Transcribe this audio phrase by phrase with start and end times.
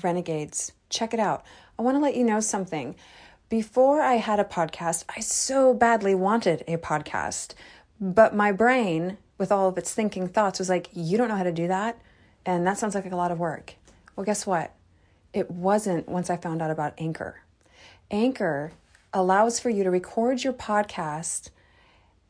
[0.00, 0.72] Renegades.
[0.88, 1.44] Check it out.
[1.78, 2.94] I want to let you know something.
[3.48, 7.54] Before I had a podcast, I so badly wanted a podcast,
[8.00, 11.42] but my brain, with all of its thinking thoughts, was like, You don't know how
[11.42, 11.98] to do that?
[12.46, 13.74] And that sounds like a lot of work.
[14.16, 14.74] Well, guess what?
[15.32, 17.40] It wasn't once I found out about Anchor.
[18.10, 18.72] Anchor
[19.12, 21.50] allows for you to record your podcast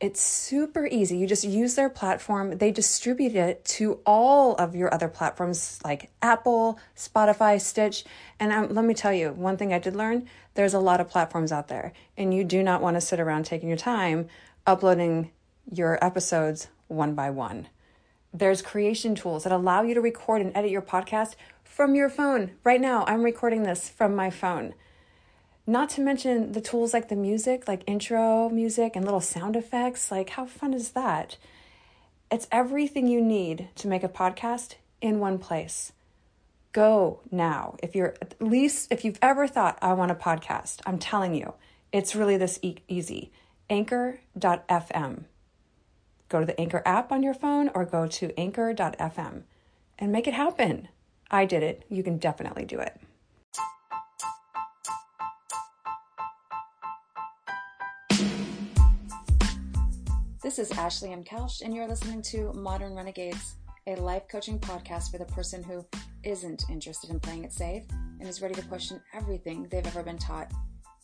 [0.03, 1.17] it's super easy.
[1.17, 2.57] You just use their platform.
[2.57, 8.03] They distribute it to all of your other platforms like Apple, Spotify, Stitch.
[8.37, 11.07] And um, let me tell you, one thing I did learn there's a lot of
[11.07, 14.27] platforms out there, and you do not want to sit around taking your time
[14.67, 15.31] uploading
[15.71, 17.69] your episodes one by one.
[18.33, 22.51] There's creation tools that allow you to record and edit your podcast from your phone.
[22.65, 24.73] Right now, I'm recording this from my phone.
[25.65, 30.11] Not to mention the tools like the music, like intro music and little sound effects.
[30.11, 31.37] Like, how fun is that?
[32.29, 35.93] It's everything you need to make a podcast in one place.
[36.73, 37.77] Go now.
[37.81, 41.53] If you're at least, if you've ever thought, I want a podcast, I'm telling you,
[41.93, 43.31] it's really this e- easy.
[43.69, 45.23] Anchor.fm.
[46.27, 49.43] Go to the Anchor app on your phone or go to anchor.fm
[49.99, 50.89] and make it happen.
[51.31, 51.83] I did it.
[51.89, 52.99] You can definitely do it.
[60.43, 61.23] This is Ashley M.
[61.23, 63.55] Kelsch, and you're listening to Modern Renegades,
[63.87, 65.85] a life coaching podcast for the person who
[66.25, 67.83] isn't interested in playing it safe
[68.19, 70.51] and is ready to question everything they've ever been taught.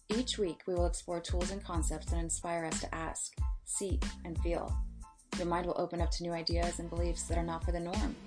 [0.09, 4.37] Each week, we will explore tools and concepts that inspire us to ask, seek, and
[4.39, 4.77] feel.
[5.37, 7.79] Your mind will open up to new ideas and beliefs that are not for the
[7.79, 8.17] norm.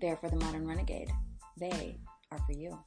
[0.00, 1.10] They are for the modern renegade.
[1.58, 1.98] They
[2.30, 2.78] are for you.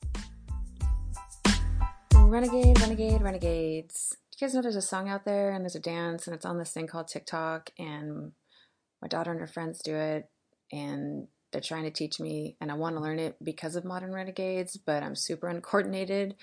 [2.16, 6.26] Renegade, renegade, renegades you guys know there's a song out there and there's a dance
[6.26, 8.32] and it's on this thing called TikTok and
[9.02, 10.30] my daughter and her friends do it
[10.72, 14.14] and they're trying to teach me and I want to learn it because of Modern
[14.14, 16.36] Renegades, but I'm super uncoordinated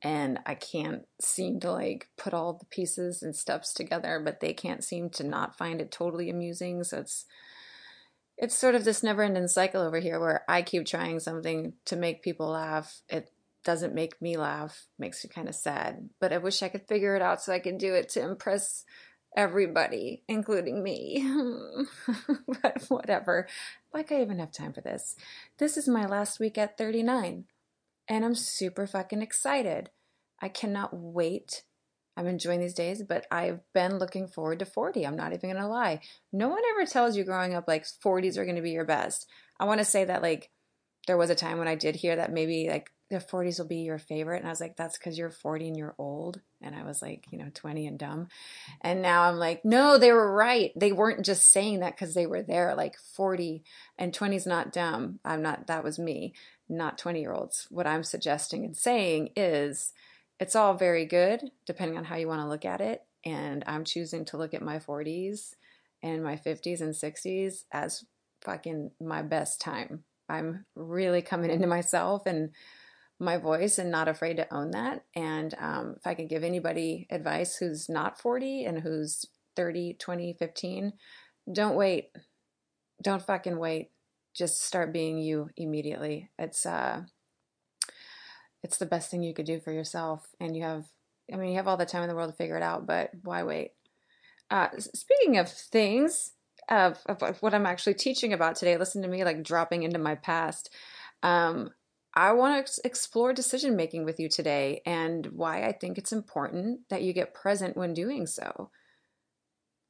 [0.00, 4.54] and I can't seem to like put all the pieces and steps together, but they
[4.54, 6.82] can't seem to not find it totally amusing.
[6.84, 7.26] So it's
[8.36, 12.22] it's sort of this never-ending cycle over here where I keep trying something to make
[12.22, 13.00] people laugh.
[13.08, 13.30] It
[13.64, 16.10] doesn't make me laugh, makes me kind of sad.
[16.20, 18.84] But I wish I could figure it out so I could do it to impress
[19.36, 21.26] everybody, including me.
[22.62, 23.48] but whatever.
[23.92, 25.16] Like I even have time for this.
[25.58, 27.44] This is my last week at 39,
[28.08, 29.90] and I'm super fucking excited.
[30.40, 31.62] I cannot wait.
[32.16, 35.04] I'm enjoying these days, but I've been looking forward to 40.
[35.04, 36.00] I'm not even to lie.
[36.32, 39.26] No one ever tells you growing up like 40s are to be your best.
[39.58, 40.50] I want to say that like
[41.06, 43.78] there was a time when I did hear that maybe like the 40s will be
[43.78, 44.38] your favorite.
[44.38, 46.40] And I was like, that's because you're 40 and you're old.
[46.62, 48.28] And I was like, you know, 20 and dumb.
[48.80, 50.72] And now I'm like, no, they were right.
[50.74, 52.74] They weren't just saying that because they were there.
[52.74, 53.62] Like 40
[53.98, 55.20] and 20 is not dumb.
[55.24, 56.32] I'm not, that was me,
[56.68, 57.66] not 20 year olds.
[57.70, 59.92] What I'm suggesting and saying is
[60.40, 63.02] it's all very good, depending on how you want to look at it.
[63.24, 65.54] And I'm choosing to look at my 40s
[66.02, 68.04] and my 50s and 60s as
[68.42, 70.04] fucking my best time.
[70.28, 72.50] I'm really coming into myself and
[73.20, 75.04] my voice and not afraid to own that.
[75.14, 79.24] And um, if I could give anybody advice who's not 40 and who's
[79.56, 80.92] 30, 20, 15,
[81.52, 82.10] don't wait.
[83.02, 83.90] Don't fucking wait.
[84.34, 86.30] Just start being you immediately.
[86.38, 87.02] It's uh
[88.62, 90.86] it's the best thing you could do for yourself and you have
[91.32, 93.10] I mean you have all the time in the world to figure it out, but
[93.22, 93.72] why wait?
[94.50, 96.32] Uh, speaking of things,
[96.68, 98.76] of, of, what I'm actually teaching about today.
[98.76, 100.70] Listen to me like dropping into my past.
[101.22, 101.70] Um,
[102.16, 106.88] I want to explore decision making with you today and why I think it's important
[106.88, 108.70] that you get present when doing so.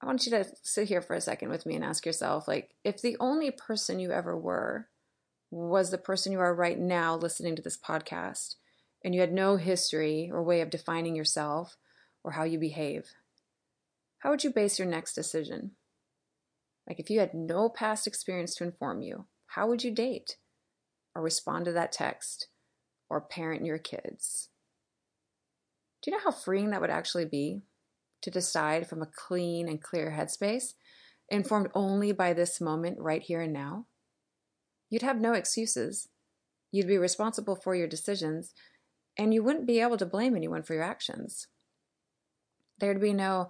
[0.01, 2.75] I want you to sit here for a second with me and ask yourself like,
[2.83, 4.89] if the only person you ever were
[5.51, 8.57] was the person you are right now listening to this podcast,
[9.05, 11.77] and you had no history or way of defining yourself
[12.25, 13.13] or how you behave,
[14.21, 15.73] how would you base your next decision?
[16.89, 20.37] Like, if you had no past experience to inform you, how would you date?
[21.15, 22.49] Or respond to that text
[23.09, 24.49] or parent your kids.
[26.03, 27.63] Do you know how freeing that would actually be
[28.23, 30.75] to decide from a clean and clear headspace,
[31.29, 33.87] informed only by this moment right here and now?
[34.91, 36.09] You'd have no excuses.
[36.73, 38.53] You'd be responsible for your decisions,
[39.17, 41.47] and you wouldn't be able to blame anyone for your actions.
[42.81, 43.49] There'd be no,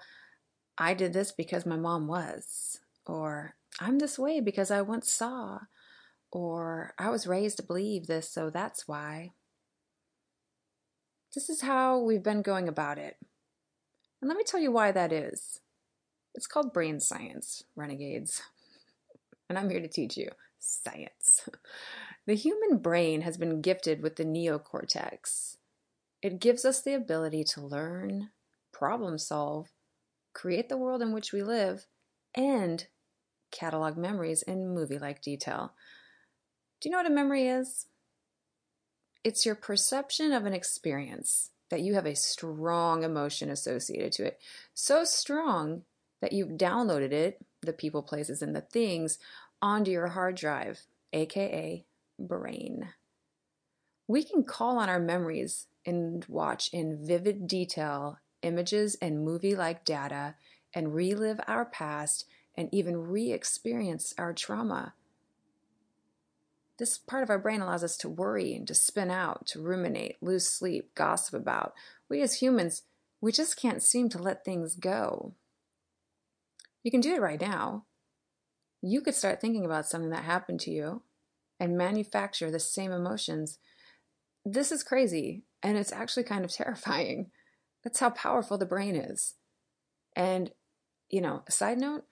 [0.76, 5.60] I did this because my mom was, or I'm this way because I once saw,
[6.34, 9.30] or I was raised to believe this, so that's why.
[11.32, 13.16] This is how we've been going about it.
[14.20, 15.60] And let me tell you why that is.
[16.34, 18.42] It's called brain science, renegades.
[19.46, 21.48] And I'm here to teach you science.
[22.26, 25.58] The human brain has been gifted with the neocortex.
[26.22, 28.30] It gives us the ability to learn,
[28.72, 29.68] problem solve,
[30.32, 31.84] create the world in which we live,
[32.34, 32.86] and
[33.50, 35.74] catalog memories in movie like detail.
[36.80, 37.86] Do you know what a memory is?
[39.22, 44.38] It's your perception of an experience that you have a strong emotion associated to it.
[44.74, 45.82] So strong
[46.20, 49.18] that you've downloaded it, the people, places, and the things,
[49.62, 50.82] onto your hard drive,
[51.12, 51.84] aka
[52.18, 52.90] brain.
[54.06, 59.84] We can call on our memories and watch in vivid detail images and movie like
[59.84, 60.34] data
[60.74, 64.94] and relive our past and even re experience our trauma.
[66.78, 70.16] This part of our brain allows us to worry and to spin out, to ruminate,
[70.20, 71.72] lose sleep, gossip about.
[72.08, 72.82] We as humans,
[73.20, 75.34] we just can't seem to let things go.
[76.82, 77.84] You can do it right now.
[78.82, 81.02] You could start thinking about something that happened to you
[81.60, 83.58] and manufacture the same emotions.
[84.44, 87.30] This is crazy, and it's actually kind of terrifying.
[87.82, 89.34] That's how powerful the brain is.
[90.16, 90.50] And,
[91.08, 92.04] you know, a side note,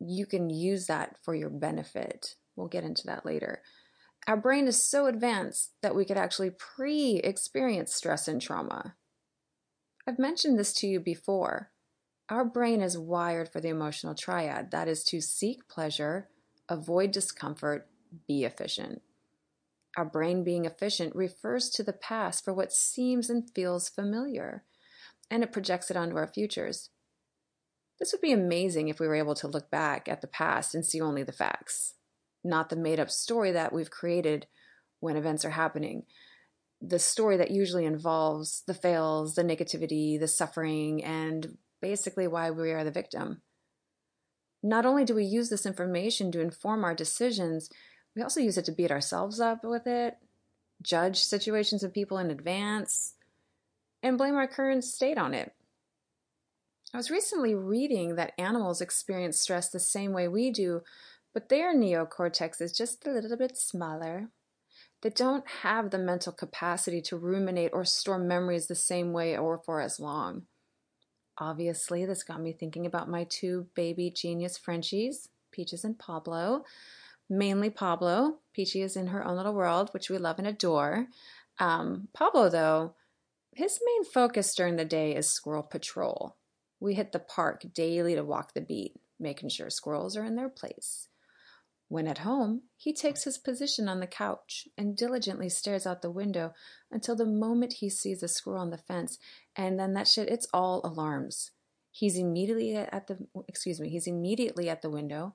[0.00, 2.36] you can use that for your benefit.
[2.54, 3.62] We'll get into that later.
[4.26, 8.96] Our brain is so advanced that we could actually pre experience stress and trauma.
[10.06, 11.70] I've mentioned this to you before.
[12.28, 16.28] Our brain is wired for the emotional triad that is, to seek pleasure,
[16.68, 17.88] avoid discomfort,
[18.26, 19.02] be efficient.
[19.96, 24.64] Our brain being efficient refers to the past for what seems and feels familiar,
[25.30, 26.90] and it projects it onto our futures.
[27.98, 30.84] This would be amazing if we were able to look back at the past and
[30.84, 31.94] see only the facts,
[32.46, 34.46] not the made up story that we've created
[35.00, 36.04] when events are happening.
[36.80, 42.72] The story that usually involves the fails, the negativity, the suffering, and basically why we
[42.72, 43.42] are the victim.
[44.62, 47.70] Not only do we use this information to inform our decisions,
[48.14, 50.16] we also use it to beat ourselves up with it,
[50.82, 53.14] judge situations and people in advance,
[54.02, 55.52] and blame our current state on it.
[56.94, 60.82] I was recently reading that animals experience stress the same way we do,
[61.36, 64.30] but their neocortex is just a little bit smaller.
[65.02, 69.58] They don't have the mental capacity to ruminate or store memories the same way or
[69.58, 70.46] for as long.
[71.36, 76.64] Obviously, this got me thinking about my two baby genius Frenchies, Peaches and Pablo.
[77.28, 78.38] Mainly Pablo.
[78.54, 81.08] Peachy is in her own little world, which we love and adore.
[81.58, 82.94] Um, Pablo, though,
[83.52, 86.36] his main focus during the day is squirrel patrol.
[86.80, 90.48] We hit the park daily to walk the beat, making sure squirrels are in their
[90.48, 91.08] place.
[91.88, 96.10] When at home, he takes his position on the couch and diligently stares out the
[96.10, 96.52] window
[96.90, 99.18] until the moment he sees a squirrel on the fence,
[99.54, 101.52] and then that shit, it's all alarms.
[101.92, 105.34] He's immediately at the, excuse me, he's immediately at the window.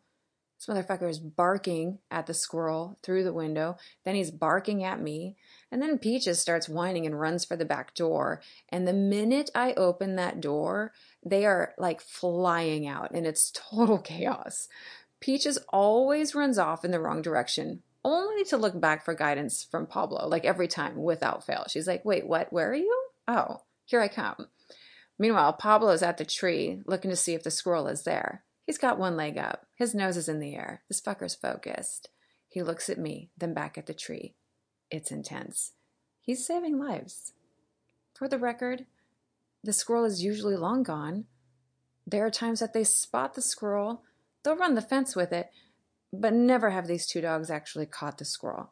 [0.62, 3.77] This motherfucker is barking at the squirrel through the window.
[4.06, 5.36] Then he's barking at me.
[5.71, 8.44] And then Peaches starts whining and runs for the back door.
[8.69, 10.94] And the minute I open that door,
[11.25, 14.68] they are like flying out and it's total chaos.
[15.21, 19.85] Peaches always runs off in the wrong direction, only to look back for guidance from
[19.85, 21.65] Pablo, like every time without fail.
[21.69, 22.51] She's like, Wait, what?
[22.51, 23.07] Where are you?
[23.27, 24.47] Oh, here I come.
[25.19, 28.44] Meanwhile, Pablo's at the tree looking to see if the squirrel is there.
[28.65, 29.68] He's got one leg up.
[29.75, 30.81] His nose is in the air.
[30.88, 32.09] This fucker's focused.
[32.50, 34.33] He looks at me, then back at the tree.
[34.89, 35.74] It's intense.
[36.19, 37.33] He's saving lives.
[38.15, 38.88] For the record,
[39.63, 41.25] the squirrel is usually long gone.
[42.07, 44.01] There are times that they spot the squirrel
[44.43, 45.50] They'll run the fence with it,
[46.12, 48.71] but never have these two dogs actually caught the squirrel.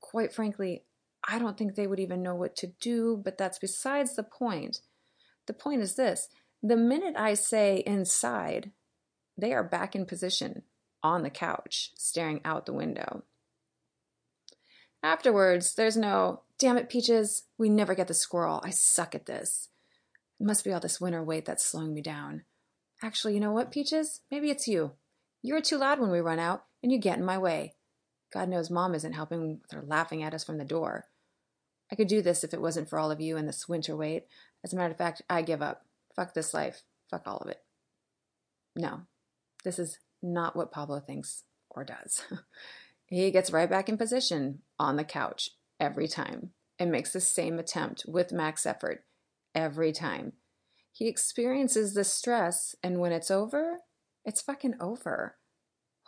[0.00, 0.84] Quite frankly,
[1.26, 4.80] I don't think they would even know what to do, but that's besides the point.
[5.46, 6.28] The point is this
[6.62, 8.72] the minute I say inside,
[9.36, 10.62] they are back in position
[11.02, 13.22] on the couch, staring out the window.
[15.02, 18.60] Afterwards, there's no, damn it, Peaches, we never get the squirrel.
[18.64, 19.68] I suck at this.
[20.40, 22.42] It must be all this winter weight that's slowing me down.
[23.02, 24.22] Actually, you know what, Peaches?
[24.30, 24.92] Maybe it's you.
[25.42, 27.74] You're too loud when we run out, and you get in my way.
[28.32, 31.06] God knows Mom isn't helping with her laughing at us from the door.
[31.90, 34.26] I could do this if it wasn't for all of you and this winter weight.
[34.64, 35.86] As a matter of fact, I give up.
[36.14, 36.82] Fuck this life.
[37.10, 37.62] Fuck all of it.
[38.76, 39.02] No,
[39.64, 42.22] this is not what Pablo thinks or does.
[43.06, 47.58] he gets right back in position on the couch every time and makes the same
[47.58, 49.04] attempt with max effort
[49.54, 50.34] every time.
[50.92, 53.78] He experiences the stress, and when it's over,
[54.28, 55.36] it's fucking over.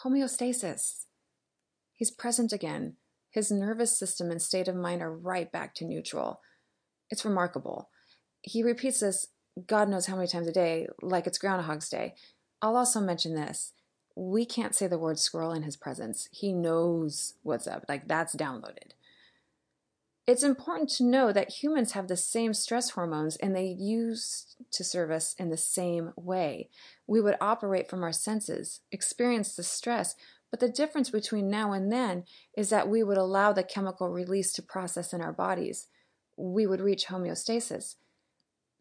[0.05, 1.07] Homeostasis.
[1.95, 2.97] He's present again.
[3.31, 6.43] His nervous system and state of mind are right back to neutral.
[7.09, 7.89] It's remarkable.
[8.43, 9.29] He repeats this
[9.67, 12.15] God knows how many times a day, like it's Groundhog's Day.
[12.61, 13.73] I'll also mention this.
[14.17, 16.29] we can't say the word squirrel in his presence.
[16.31, 17.85] He knows what's up.
[17.89, 18.93] Like that's downloaded.
[20.31, 24.85] It's important to know that humans have the same stress hormones and they use to
[24.85, 26.69] serve us in the same way.
[27.09, 30.15] We would operate from our senses, experience the stress,
[30.49, 34.53] but the difference between now and then is that we would allow the chemical release
[34.53, 35.89] to process in our bodies.
[36.37, 37.97] We would reach homeostasis.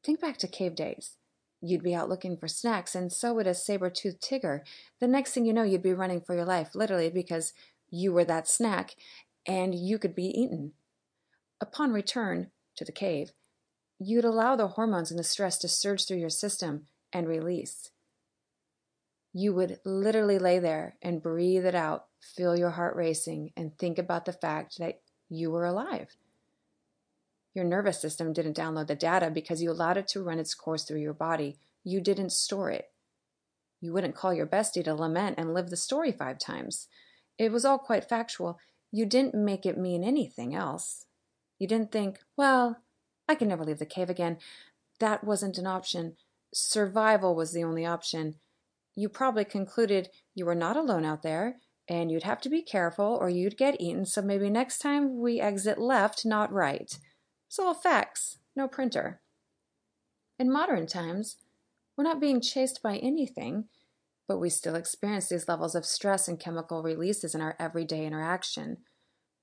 [0.04, 1.16] Think back to cave days.
[1.62, 4.64] You'd be out looking for snacks, and so would a saber toothed tiger.
[5.00, 7.54] The next thing you know, you'd be running for your life, literally, because
[7.90, 8.94] you were that snack
[9.48, 10.74] and you could be eaten.
[11.62, 13.32] Upon return to the cave,
[14.00, 17.92] you'd allow the hormones and the stress to surge through your system and release.
[19.34, 23.98] You would literally lay there and breathe it out, feel your heart racing, and think
[23.98, 26.16] about the fact that you were alive.
[27.54, 30.84] Your nervous system didn't download the data because you allowed it to run its course
[30.84, 31.58] through your body.
[31.84, 32.92] You didn't store it.
[33.82, 36.88] You wouldn't call your bestie to lament and live the story five times.
[37.38, 38.60] It was all quite factual.
[38.92, 41.06] You didn't make it mean anything else.
[41.60, 42.78] You didn't think, well,
[43.28, 44.38] I can never leave the cave again.
[45.00, 46.16] That wasn't an option.
[46.54, 48.36] Survival was the only option.
[48.96, 53.18] You probably concluded you were not alone out there, and you'd have to be careful
[53.20, 56.98] or you'd get eaten, so maybe next time we exit left, not right.
[57.48, 59.22] It's all facts, no printer.
[60.38, 61.38] In modern times,
[61.98, 63.66] we're not being chased by anything,
[64.28, 68.78] but we still experience these levels of stress and chemical releases in our everyday interaction.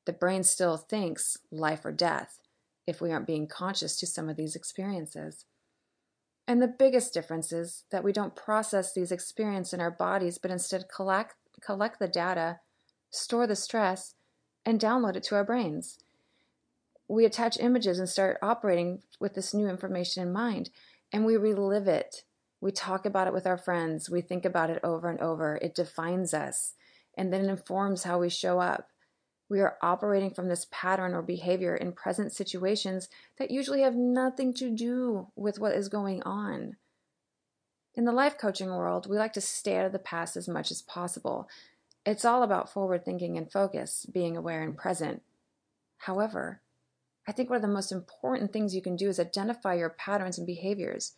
[0.06, 2.40] The brain still thinks life or death
[2.86, 5.44] if we aren't being conscious to some of these experiences.
[6.48, 10.50] And the biggest difference is that we don't process these experiences in our bodies, but
[10.50, 12.60] instead collect, collect the data,
[13.10, 14.14] store the stress,
[14.64, 15.98] and download it to our brains
[17.08, 20.70] we attach images and start operating with this new information in mind
[21.12, 22.24] and we relive it.
[22.60, 24.10] We talk about it with our friends.
[24.10, 25.56] We think about it over and over.
[25.62, 26.74] It defines us
[27.16, 28.88] and then informs how we show up.
[29.48, 34.52] We are operating from this pattern or behavior in present situations that usually have nothing
[34.54, 36.76] to do with what is going on.
[37.94, 40.70] In the life coaching world, we like to stay out of the past as much
[40.70, 41.48] as possible.
[42.04, 45.22] It's all about forward thinking and focus, being aware and present.
[45.98, 46.60] However,
[47.26, 50.38] I think one of the most important things you can do is identify your patterns
[50.38, 51.14] and behaviors.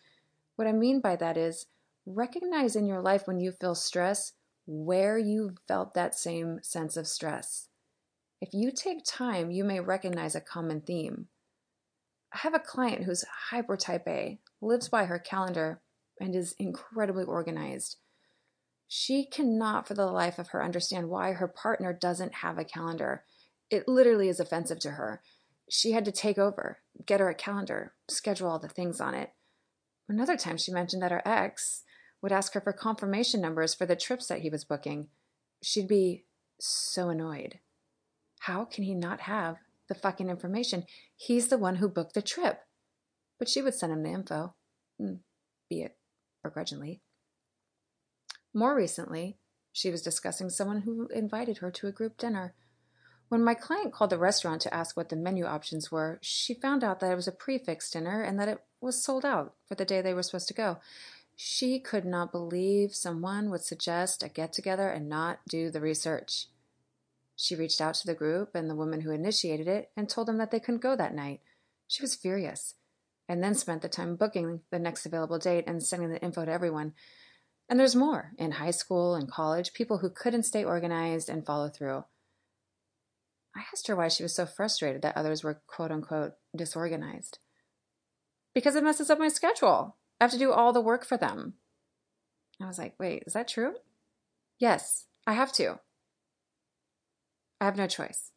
[0.56, 1.66] What I mean by that is
[2.06, 4.32] recognize in your life when you feel stress
[4.66, 7.67] where you felt that same sense of stress.
[8.40, 11.26] If you take time, you may recognize a common theme.
[12.32, 15.80] I have a client who's hyper type A, lives by her calendar,
[16.20, 17.96] and is incredibly organized.
[18.86, 23.24] She cannot for the life of her understand why her partner doesn't have a calendar.
[23.70, 25.22] It literally is offensive to her
[25.68, 29.32] she had to take over, get her a calendar, schedule all the things on it.
[30.08, 31.82] Another time she mentioned that her ex
[32.22, 35.08] would ask her for confirmation numbers for the trips that he was booking.
[35.62, 36.24] She'd be
[36.58, 37.60] so annoyed.
[38.48, 40.84] How can he not have the fucking information?
[41.14, 42.62] He's the one who booked the trip.
[43.38, 44.54] But she would send him the info,
[44.98, 45.16] hmm,
[45.68, 45.98] be it
[46.42, 47.02] begrudgingly.
[48.54, 49.36] More recently,
[49.70, 52.54] she was discussing someone who invited her to a group dinner.
[53.28, 56.82] When my client called the restaurant to ask what the menu options were, she found
[56.82, 59.74] out that it was a prix fixe dinner and that it was sold out for
[59.74, 60.78] the day they were supposed to go.
[61.36, 66.46] She could not believe someone would suggest a get together and not do the research.
[67.40, 70.38] She reached out to the group and the woman who initiated it and told them
[70.38, 71.40] that they couldn't go that night.
[71.86, 72.74] She was furious
[73.28, 76.50] and then spent the time booking the next available date and sending the info to
[76.50, 76.94] everyone.
[77.68, 81.68] And there's more in high school and college, people who couldn't stay organized and follow
[81.68, 82.04] through.
[83.54, 87.38] I asked her why she was so frustrated that others were quote unquote disorganized.
[88.52, 89.96] Because it messes up my schedule.
[90.20, 91.54] I have to do all the work for them.
[92.60, 93.74] I was like, wait, is that true?
[94.58, 95.78] Yes, I have to.
[97.60, 98.32] I have no choice.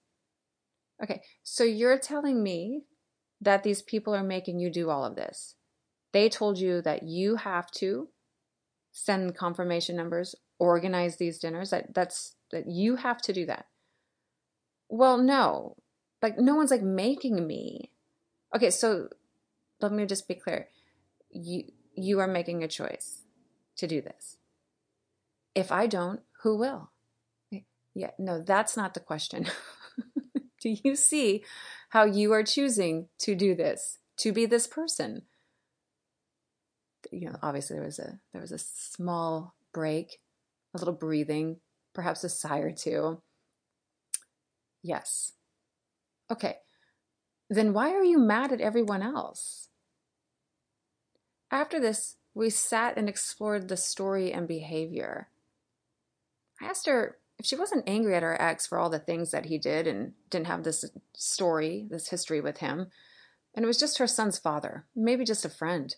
[1.03, 2.83] Okay, so you're telling me
[3.39, 5.55] that these people are making you do all of this.
[6.13, 8.09] They told you that you have to
[8.91, 13.65] send confirmation numbers, organize these dinners, that that's that you have to do that.
[14.89, 15.77] Well, no.
[16.21, 17.91] Like no one's like making me.
[18.55, 19.07] Okay, so
[19.79, 20.67] let me just be clear.
[21.31, 21.63] You
[21.95, 23.23] you are making a choice
[23.77, 24.37] to do this.
[25.55, 26.90] If I don't, who will?
[27.93, 29.47] Yeah, no, that's not the question.
[30.61, 31.43] do you see
[31.89, 35.23] how you are choosing to do this, to be this person?
[37.11, 40.19] You know, obviously there was a there was a small break,
[40.73, 41.57] a little breathing,
[41.93, 43.21] perhaps a sigh or two.
[44.83, 45.33] Yes.
[46.31, 46.57] Okay.
[47.49, 49.67] Then why are you mad at everyone else?
[51.51, 55.27] After this, we sat and explored the story and behavior.
[56.61, 59.47] I asked her if she wasn't angry at her ex for all the things that
[59.47, 62.91] he did and didn't have this story, this history with him,
[63.55, 65.95] and it was just her son's father, maybe just a friend.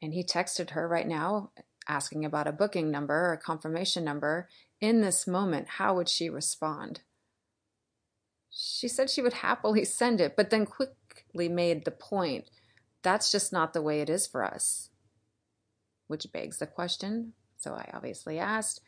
[0.00, 1.50] And he texted her right now
[1.88, 4.48] asking about a booking number or a confirmation number.
[4.80, 7.00] In this moment, how would she respond?
[8.48, 12.48] She said she would happily send it, but then quickly made the point
[13.02, 14.90] that's just not the way it is for us.
[16.06, 17.32] Which begs the question.
[17.56, 18.82] So I obviously asked,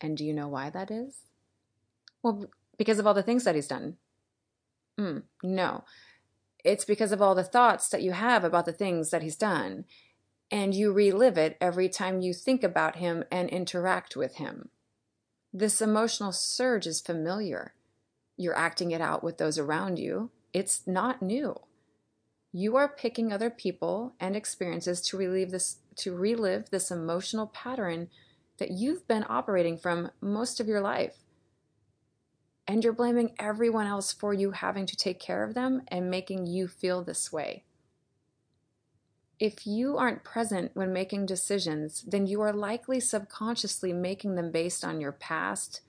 [0.00, 1.22] and do you know why that is?
[2.22, 2.46] Well,
[2.78, 3.96] because of all the things that he's done.
[4.98, 5.84] Mm, no.
[6.64, 9.84] It's because of all the thoughts that you have about the things that he's done.
[10.50, 14.68] And you relive it every time you think about him and interact with him.
[15.52, 17.74] This emotional surge is familiar.
[18.36, 20.30] You're acting it out with those around you.
[20.52, 21.60] It's not new.
[22.52, 28.08] You are picking other people and experiences to relieve this to relive this emotional pattern
[28.58, 31.16] that you've been operating from most of your life.
[32.66, 36.46] And you're blaming everyone else for you having to take care of them and making
[36.46, 37.64] you feel this way.
[39.38, 44.84] If you aren't present when making decisions, then you are likely subconsciously making them based
[44.84, 45.80] on your past,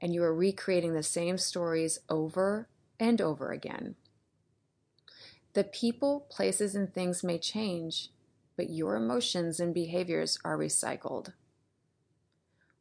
[0.00, 3.96] and you are recreating the same stories over and over again.
[5.54, 8.10] The people, places, and things may change,
[8.56, 11.32] but your emotions and behaviors are recycled.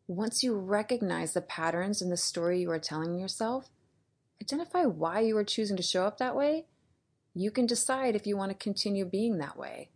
[0.07, 3.69] Once you recognize the patterns in the story you are telling yourself,
[4.41, 6.65] identify why you are choosing to show up that way,
[7.33, 9.89] you can decide if you want to continue being that way.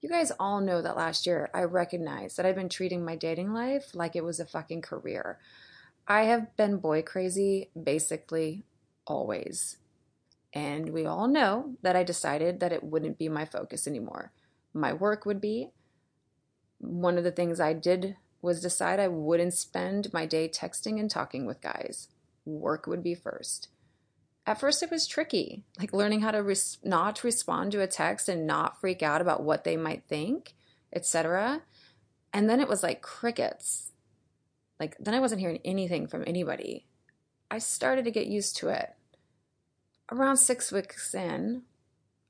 [0.00, 3.52] You guys all know that last year I recognized that I've been treating my dating
[3.52, 5.38] life like it was a fucking career.
[6.06, 8.64] I have been boy crazy basically
[9.06, 9.76] always.
[10.54, 14.32] And we all know that I decided that it wouldn't be my focus anymore.
[14.72, 15.72] My work would be.
[16.78, 21.10] One of the things I did was decide I wouldn't spend my day texting and
[21.10, 22.08] talking with guys.
[22.44, 23.68] Work would be first.
[24.46, 28.28] At first, it was tricky, like learning how to res- not respond to a text
[28.28, 30.54] and not freak out about what they might think,
[30.92, 31.62] etc.
[32.32, 33.92] And then it was like crickets.
[34.80, 36.86] Like, then I wasn't hearing anything from anybody.
[37.50, 38.94] I started to get used to it.
[40.10, 41.62] Around six weeks in,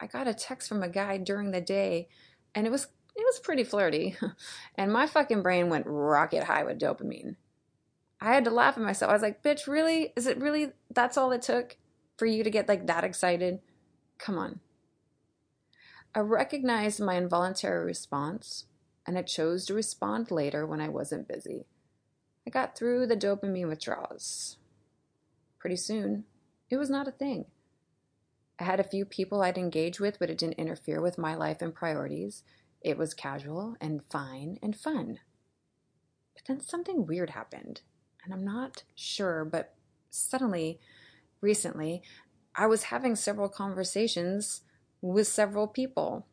[0.01, 2.09] I got a text from a guy during the day,
[2.55, 4.17] and it was it was pretty flirty.
[4.77, 7.35] and my fucking brain went rocket high with dopamine.
[8.21, 9.11] I had to laugh at myself.
[9.11, 10.13] I was like, bitch, really?
[10.17, 11.77] Is it really that's all it took
[12.17, 13.59] for you to get like that excited?
[14.19, 14.61] Come on.
[16.15, 18.67] I recognized my involuntary response
[19.05, 21.67] and I chose to respond later when I wasn't busy.
[22.47, 24.59] I got through the dopamine withdrawals.
[25.59, 26.25] Pretty soon,
[26.71, 27.47] it was not a thing.
[28.61, 31.63] I had a few people I'd engage with, but it didn't interfere with my life
[31.63, 32.43] and priorities.
[32.81, 35.21] It was casual and fine and fun.
[36.35, 37.81] But then something weird happened,
[38.25, 39.75] and I'm not sure, but
[40.11, 40.79] suddenly,
[41.41, 42.03] recently,
[42.55, 44.63] I was having several conversations
[45.01, 46.27] with several people.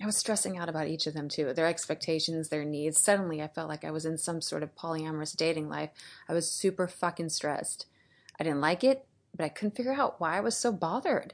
[0.00, 3.00] I was stressing out about each of them too, their expectations, their needs.
[3.00, 5.90] Suddenly, I felt like I was in some sort of polyamorous dating life.
[6.28, 7.86] I was super fucking stressed.
[8.38, 11.32] I didn't like it, but I couldn't figure out why I was so bothered.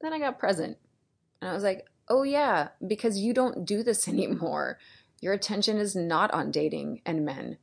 [0.00, 0.78] Then I got present,
[1.40, 4.78] and I was like, oh, yeah, because you don't do this anymore.
[5.20, 7.58] Your attention is not on dating and men.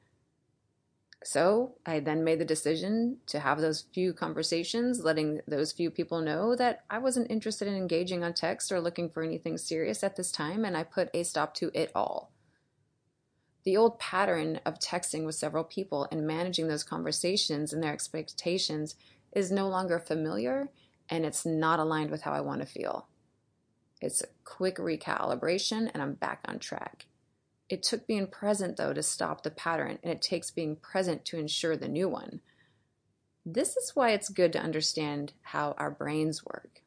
[1.24, 6.20] So I then made the decision to have those few conversations, letting those few people
[6.20, 10.16] know that I wasn't interested in engaging on text or looking for anything serious at
[10.16, 12.32] this time, and I put a stop to it all.
[13.64, 18.96] The old pattern of texting with several people and managing those conversations and their expectations
[19.32, 20.70] is no longer familiar,
[21.08, 23.08] and it's not aligned with how I want to feel.
[24.02, 27.06] It's a quick recalibration, and I'm back on track.
[27.70, 31.38] It took being present, though, to stop the pattern, and it takes being present to
[31.38, 32.42] ensure the new one.
[33.46, 36.82] This is why it's good to understand how our brains work.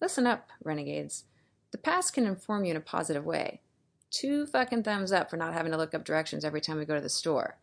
[0.00, 1.24] Listen up, renegades.
[1.72, 3.60] The past can inform you in a positive way.
[4.10, 6.94] Two fucking thumbs up for not having to look up directions every time we go
[6.94, 7.58] to the store.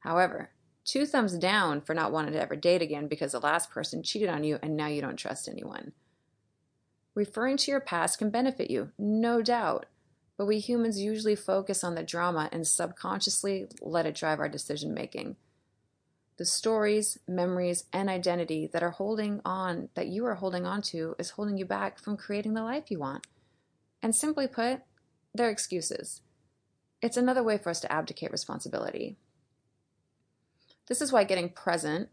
[0.00, 0.50] However,
[0.84, 4.28] two thumbs down for not wanting to ever date again because the last person cheated
[4.28, 5.92] on you and now you don't trust anyone.
[7.14, 9.86] Referring to your past can benefit you, no doubt,
[10.36, 14.94] but we humans usually focus on the drama and subconsciously let it drive our decision
[14.94, 15.36] making.
[16.36, 21.16] The stories, memories, and identity that are holding on, that you are holding on to,
[21.18, 23.26] is holding you back from creating the life you want.
[24.00, 24.82] And simply put,
[25.34, 26.20] they're excuses.
[27.02, 29.16] It's another way for us to abdicate responsibility.
[30.86, 32.08] This is why getting present,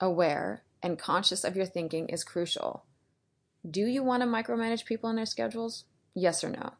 [0.00, 2.84] aware, and conscious of your thinking is crucial.
[3.68, 5.84] Do you want to micromanage people and their schedules?
[6.14, 6.74] Yes or no?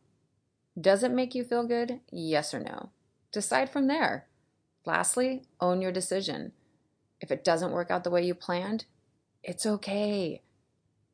[0.81, 2.01] Does it make you feel good?
[2.11, 2.91] Yes or no?
[3.31, 4.27] Decide from there.
[4.85, 6.53] Lastly, own your decision.
[7.21, 8.87] If it doesn't work out the way you planned,
[9.45, 10.43] it's okay.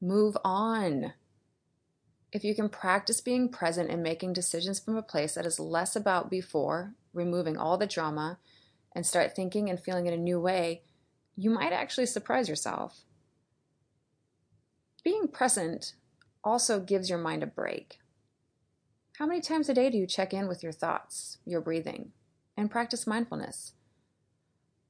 [0.01, 1.13] Move on.
[2.33, 5.97] If you can practice being present and making decisions from a place that is less
[5.97, 8.39] about before, removing all the drama,
[8.95, 10.83] and start thinking and feeling in a new way,
[11.37, 13.05] you might actually surprise yourself.
[15.05, 15.95] Being present
[16.43, 17.99] also gives your mind a break.
[19.19, 22.13] How many times a day do you check in with your thoughts, your breathing,
[22.57, 23.73] and practice mindfulness?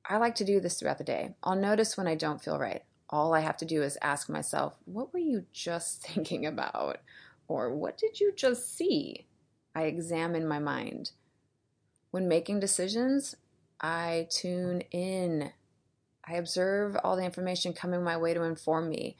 [0.06, 1.34] I like to do this throughout the day.
[1.42, 2.82] I'll notice when I don't feel right.
[3.10, 6.98] All I have to do is ask myself, what were you just thinking about?
[7.46, 9.26] Or what did you just see?
[9.74, 11.12] I examine my mind.
[12.10, 13.36] When making decisions,
[13.80, 15.52] I tune in.
[16.26, 19.16] I observe all the information coming my way to inform me.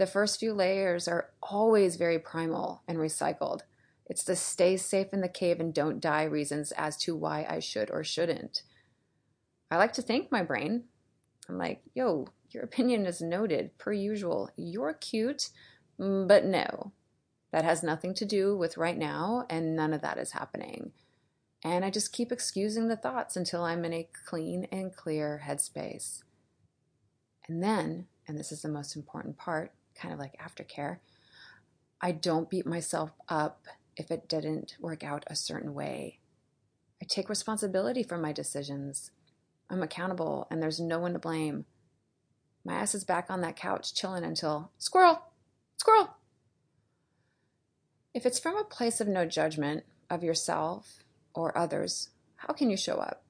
[0.00, 3.60] The first few layers are always very primal and recycled.
[4.06, 7.58] It's the stay safe in the cave and don't die reasons as to why I
[7.58, 8.62] should or shouldn't.
[9.70, 10.84] I like to thank my brain.
[11.50, 14.48] I'm like, yo, your opinion is noted, per usual.
[14.56, 15.50] You're cute,
[16.00, 16.92] mm, but no.
[17.52, 20.92] That has nothing to do with right now, and none of that is happening.
[21.62, 26.22] And I just keep excusing the thoughts until I'm in a clean and clear headspace.
[27.46, 30.98] And then, and this is the most important part, kind of like aftercare,
[32.00, 36.18] I don't beat myself up if it didn't work out a certain way.
[37.02, 39.10] I take responsibility for my decisions.
[39.68, 41.66] I'm accountable and there's no one to blame.
[42.64, 45.22] My ass is back on that couch chilling until squirrel,
[45.76, 46.16] squirrel.
[48.12, 52.76] If it's from a place of no judgment of yourself or others, how can you
[52.76, 53.22] show up?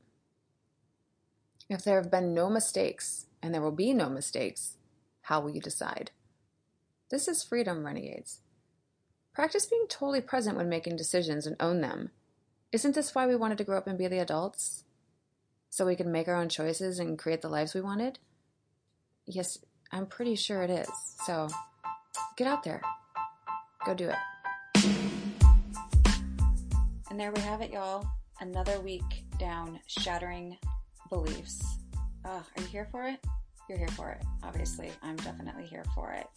[1.69, 4.77] If there have been no mistakes and there will be no mistakes,
[5.23, 6.11] how will you decide?
[7.11, 8.41] This is freedom, renegades.
[9.35, 12.11] Practice being totally present when making decisions and own them.
[12.71, 14.85] Isn't this why we wanted to grow up and be the adults?
[15.71, 18.21] So we could make our own choices and create the lives we wanted?
[19.27, 19.59] Yes,
[19.91, 20.89] I'm pretty sure it is.
[21.27, 21.49] So
[22.37, 22.81] get out there.
[23.85, 24.85] Go do it.
[27.11, 28.07] And there we have it, y'all.
[28.41, 30.57] Another week down shattering
[31.09, 31.61] beliefs.
[32.25, 33.19] Oh, are you here for it?
[33.69, 34.25] You're here for it.
[34.45, 36.29] Obviously, I'm definitely here for it.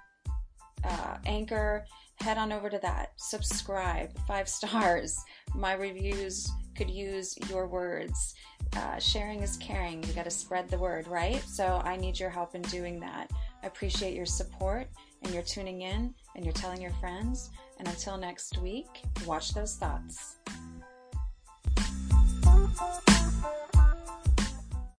[0.85, 1.87] uh, Anchor,
[2.21, 3.13] head on over to that.
[3.17, 5.19] Subscribe, five stars.
[5.55, 8.35] My reviews could use your words
[8.77, 10.03] uh, sharing is caring.
[10.05, 11.43] You got to spread the word, right?
[11.47, 13.31] So I need your help in doing that.
[13.63, 14.89] I appreciate your support
[15.23, 17.51] and you're tuning in and you're telling your friends.
[17.79, 20.37] And until next week, watch those thoughts.